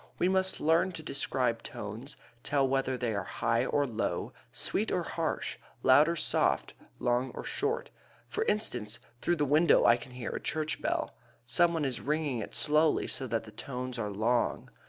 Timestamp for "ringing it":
12.01-12.55